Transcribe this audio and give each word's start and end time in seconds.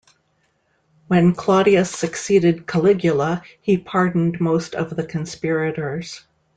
When 1.09 1.35
Claudius 1.35 1.91
succeeded 1.91 2.65
Caligula, 2.65 3.43
he 3.61 3.77
pardoned 3.77 4.41
most 4.41 4.73
of 4.73 4.95
the 4.95 5.05
conspirators. 5.05 6.23